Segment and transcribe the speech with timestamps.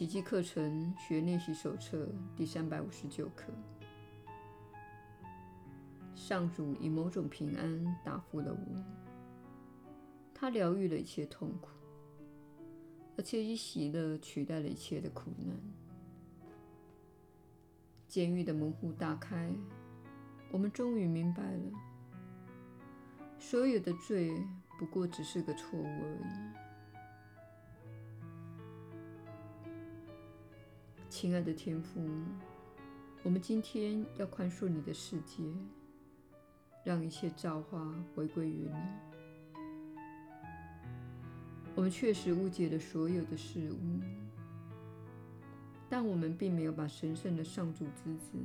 [0.00, 3.52] 奇迹课程学练习手册第三百五十九课。
[6.14, 8.82] 上主以某种平安答复了我，
[10.32, 11.68] 他疗愈了一切痛苦，
[13.18, 15.54] 而且以喜乐取代了一切的苦难。
[18.08, 19.52] 监狱的门户大开，
[20.50, 21.72] 我们终于明白了，
[23.38, 24.32] 所有的罪
[24.78, 26.59] 不过只是个错误而已。
[31.10, 32.00] 亲爱的天父，
[33.24, 35.42] 我们今天要宽恕你的世界。
[36.82, 39.60] 让一切造化回归于你。
[41.74, 44.00] 我们确实误解了所有的事物，
[45.90, 48.38] 但我们并没有把神圣的上主之子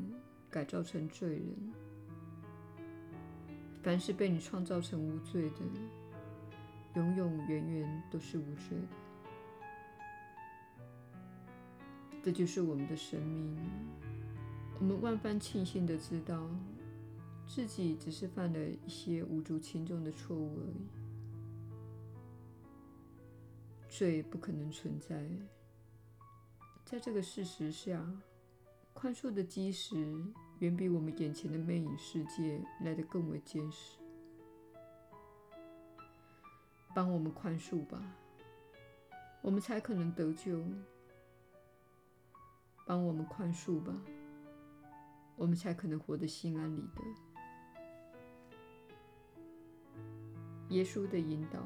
[0.50, 1.56] 改造成罪人。
[3.82, 5.62] 凡是被你创造成无罪的，
[6.96, 9.05] 永永远远都是无罪的。
[12.26, 13.56] 这就是我们的生命。
[14.80, 16.50] 我们万般庆幸地知道。
[17.48, 20.88] 自己只是犯了一些无足轻重的错误而已，
[23.88, 25.24] 罪不可能存在。
[26.84, 28.04] 在这个事实下，
[28.96, 29.96] 宽恕的基石
[30.58, 34.00] 远比我们眼前的魅影世界来得更为坚实。
[36.96, 38.02] 帮我们宽恕吧，
[39.44, 40.66] 我们才可能得救。
[42.86, 43.94] 帮我们宽恕吧，
[45.36, 47.02] 我们才可能活得心安理得。
[50.70, 51.60] 耶稣的引导，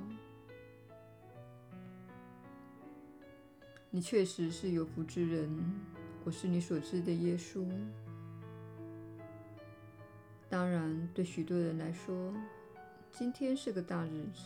[3.89, 5.49] 你确实是有福之人。
[6.23, 7.65] 我是你所知的耶稣。
[10.49, 12.33] 当然，对许多人来说，
[13.11, 14.41] 今天是个大日子。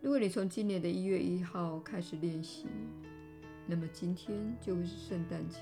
[0.00, 2.66] 如果你从今年的一月一号开始练习，
[3.66, 5.58] 那么今天就会是圣诞节。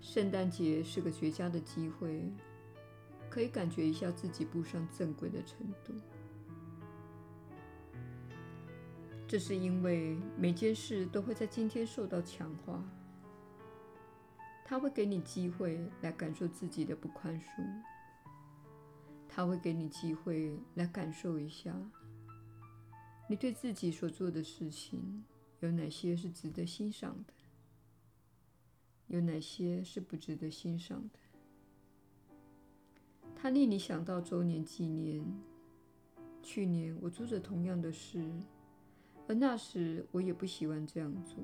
[0.00, 2.30] 圣诞节是个绝佳的机会。
[3.30, 5.94] 可以感觉一下自己步上正轨的程度。
[9.26, 12.84] 这是因为每件事都会在今天受到强化，
[14.66, 17.64] 它会给你机会来感受自己的不宽恕，
[19.30, 21.74] 它会给你机会来感受一下，
[23.30, 25.24] 你对自己所做的事情
[25.62, 27.32] 有哪些是值得欣赏的，
[29.06, 31.18] 有哪些是不值得欣赏的。
[33.36, 35.24] 它令你想到周年纪念。
[36.42, 38.28] 去年我做着同样的事，
[39.28, 41.36] 而那时我也不喜欢这样做。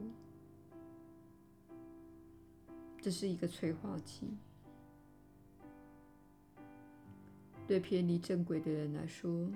[3.00, 4.26] 这是一个催化剂。
[7.68, 9.48] 对偏离正轨的人来说，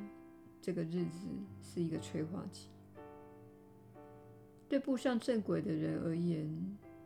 [0.61, 1.27] 这个日子
[1.61, 2.69] 是一个催化剂；
[4.73, 6.49] 对步上正轨的人而言，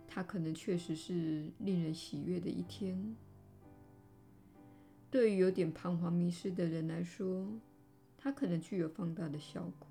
[0.06, 3.16] 它可能确实是令人喜悦的一天。
[5.10, 7.44] 对于有点彷徨迷失的人来说，
[8.16, 9.88] 它可能具有放大的效果，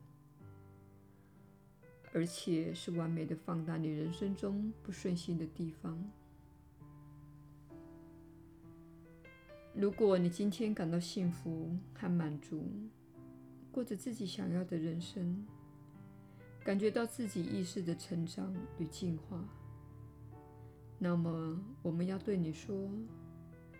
[2.14, 6.02] 而且是完美的放大你人生中不顺心的地方。
[9.74, 12.64] 如果你今天感到幸福和满足，
[13.70, 15.46] 过着自己想要的人生，
[16.66, 19.40] 感觉到自己意识的成长与进化，
[20.98, 22.90] 那么我们要对你说：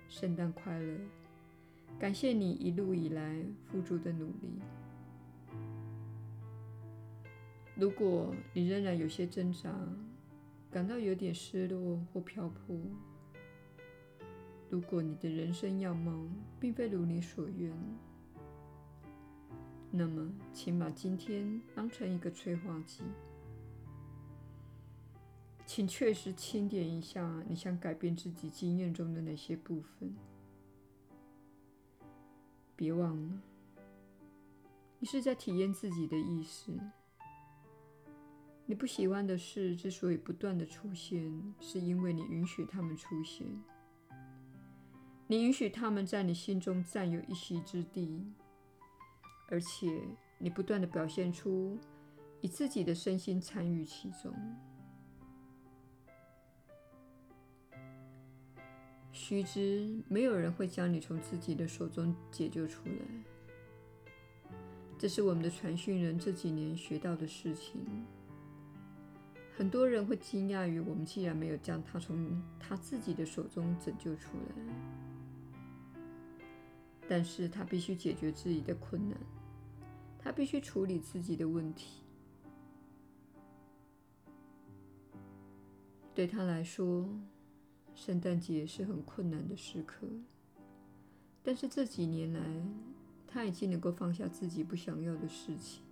[0.08, 1.00] 圣诞快乐！
[1.98, 4.60] 感谢你一路以来付出的努力。
[7.76, 9.74] 如果你仍然有些挣扎，
[10.70, 12.80] 感到有点失落或漂泊，
[14.70, 16.24] 如果你的人生样貌
[16.60, 17.76] 并非如你所愿，
[19.98, 23.02] 那么请把今天当成一个催化剂，
[25.66, 30.14] 请确实清点一下你想改变自己经验中的那些部分。
[32.76, 33.42] 别忘了，
[35.00, 36.78] 你是在体验自己的意识。
[38.66, 43.48] 你不喜欢的事之所以不断的出现，是因为你允许它们出现。
[45.28, 48.26] 你允许它们在你心中占有一席之地，
[49.48, 50.02] 而且
[50.38, 51.78] 你不断的表现出
[52.42, 54.34] 以自己的身心参与其中。
[59.12, 62.96] 须知，没有人会将你从自己的手中解救出来。
[64.98, 67.86] 这是我们的传讯人这几年学到的事情。
[69.58, 75.94] 很多人会惊讶于我们既然没有将他从他自己的手中拯救出来，
[77.08, 79.18] 但是他必须解决自己的困难，
[80.26, 82.02] 他必须处理自己的问题。
[86.16, 87.08] 对他来说，
[87.94, 90.08] 圣诞节是很困难的时刻。
[91.44, 92.42] 但是这几年来，
[93.28, 95.84] 他已经能够放下自己不想要的事情，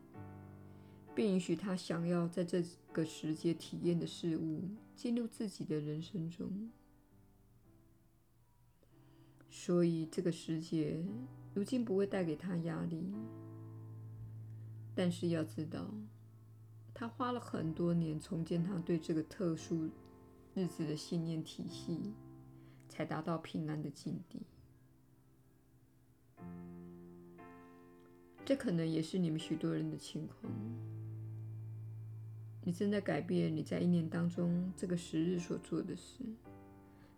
[1.14, 4.64] 并允许他想要在这个时节体验的事物
[4.96, 6.72] 进入自己的人生中。
[9.52, 11.06] 所以，这个时节
[11.54, 13.14] 如今不会带给他压力。
[14.96, 15.92] 但是要知道，
[16.94, 19.90] 他花了很多年重建他对这个特殊
[20.54, 22.14] 日子的信念体系，
[22.88, 24.42] 才达到平安的境地。
[28.46, 30.54] 这可能也是你们许多人的情况。
[32.66, 36.24] 你正在改变你在一年当中这个时日所做的事，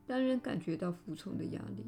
[0.08, 1.84] 当然感觉到服从的压力。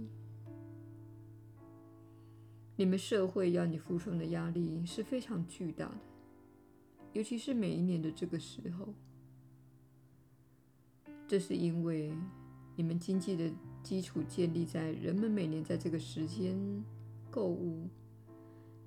[2.80, 6.00] 你们社会要你服从的压力是非常巨大的，
[7.12, 8.94] 尤其是每一年的这个时候。
[11.28, 12.14] 这是因为
[12.76, 13.52] 你们经济的
[13.82, 16.56] 基础建立在人们每年在这个时间
[17.32, 17.90] 购物。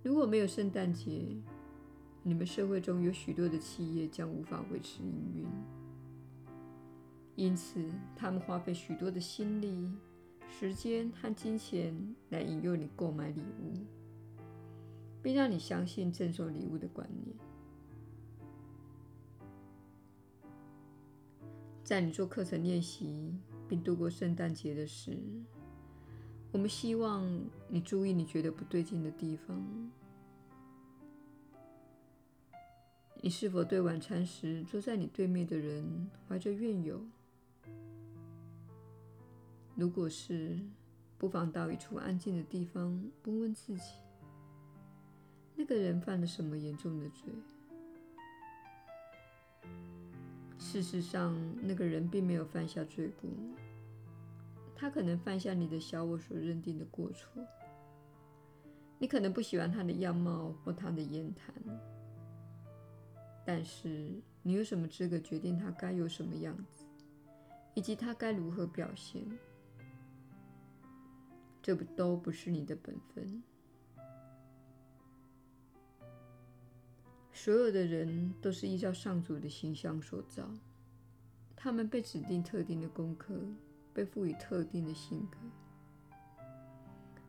[0.05, 1.37] 如果没有圣诞节，
[2.23, 5.47] 你们社会中有许多的企业将无法维持营运，
[7.35, 7.85] 因此
[8.15, 9.91] 他们花费许多的心力、
[10.59, 13.73] 时间和金钱来引诱你购买礼物，
[15.23, 17.35] 并让你相信赠送礼物的观念。
[21.83, 23.35] 在你做课程练习
[23.67, 25.17] 并度过圣诞节的时，
[26.53, 27.27] 我们希望
[27.69, 29.91] 你注意你觉得不对劲的地方。
[33.23, 37.03] 你是否对晚餐时坐在你对面的人怀着怨尤？
[39.81, 40.59] 如果是，
[41.17, 43.95] 不妨到一处安静的地方，问问自己：
[45.57, 47.33] 那个人犯了什么严重的罪？
[50.59, 53.31] 事实上，那个人并没有犯下罪过。
[54.77, 57.43] 他可能犯下你的小我所认定的过错。
[58.99, 61.55] 你可能不喜欢他的样貌或他的言谈，
[63.47, 64.13] 但是
[64.43, 66.85] 你有什么资格决定他该有什么样子，
[67.73, 69.27] 以及他该如何表现？
[71.63, 73.43] 这不都不是你的本分。
[77.33, 80.49] 所有的人都是依照上主的形象所造，
[81.57, 83.35] 他们被指定特定的功课。
[83.93, 85.37] 被赋予特定的性格，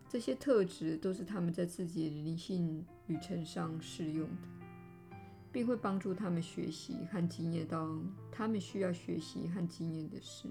[0.07, 5.15] 这些特质都是他们在自己的灵性旅程上适用的，
[5.51, 7.99] 并会帮助他们学习和经验到
[8.31, 10.47] 他们需要学习和经验的事，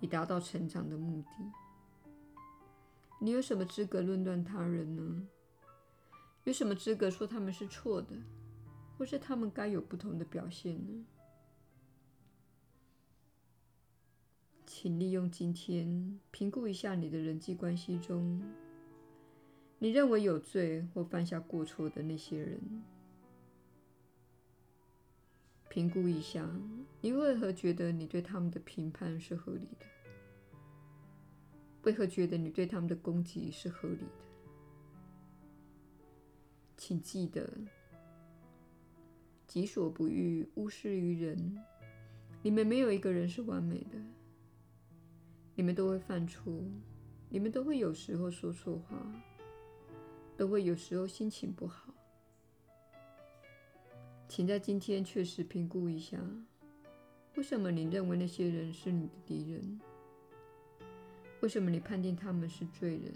[0.00, 1.61] 以达到成长的目的。
[3.22, 5.28] 你有什么资格论断他人呢？
[6.42, 8.16] 有什么资格说他们是错的，
[8.98, 11.06] 或是他们该有不同的表现呢？
[14.66, 18.42] 请利用今天评估一下你的人际关系中，
[19.78, 22.82] 你认为有罪或犯下过错的那些人。
[25.68, 26.50] 评估一下，
[27.00, 29.86] 你为何觉得你对他们的评判是合理的？
[31.82, 34.06] 为何觉得你对他们的攻击是合理的？
[36.76, 37.48] 请记得，
[39.46, 41.58] 己所不欲，勿施于人。
[42.42, 43.98] 你们没有一个人是完美的。
[45.54, 46.52] 你们都会犯错，
[47.28, 48.96] 你们都会有时候说错话，
[50.36, 51.94] 都会有时候心情不好。
[54.28, 56.18] 请在今天确实评估一下，
[57.36, 59.80] 为什么你认为那些人是你的敌人？
[61.42, 63.12] 为什么你判定他们是罪人？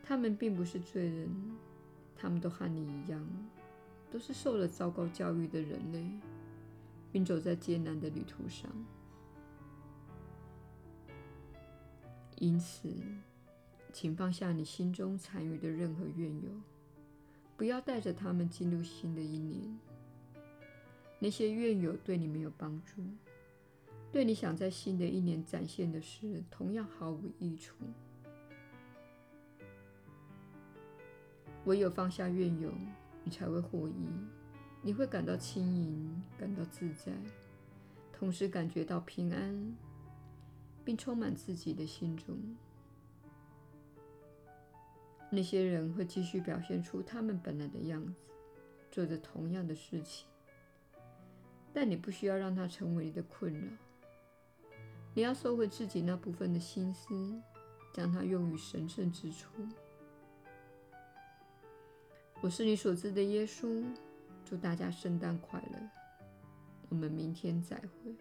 [0.00, 1.28] 他们并不是罪人，
[2.16, 3.20] 他们都和你一样，
[4.12, 6.08] 都是受了糟糕教育的人类，
[7.10, 8.70] 并走在艰难的旅途上。
[12.36, 12.88] 因此，
[13.92, 16.48] 请放下你心中残余的任何怨尤，
[17.56, 19.76] 不要带着他们进入新的一年。
[21.18, 23.02] 那些怨尤对你没有帮助，
[24.12, 27.74] 对你想在新的一年展现的事同样毫无益处。
[31.64, 32.72] 唯有放下怨尤，
[33.24, 34.08] 你才会获益，
[34.82, 37.12] 你会感到轻盈，感到自在，
[38.12, 39.76] 同时感觉到平安。
[40.82, 42.36] 并充满自己的心中。
[45.30, 48.14] 那些人会继续表现出他们本来的样子，
[48.90, 50.26] 做着同样的事情，
[51.72, 53.68] 但你不需要让它成为你的困扰。
[55.12, 57.08] 你要收回自己那部分的心思，
[57.92, 59.48] 将它用于神圣之处。
[62.40, 63.84] 我是你所知的耶稣。
[64.42, 65.90] 祝大家圣诞快乐！
[66.88, 68.16] 我们明天再会。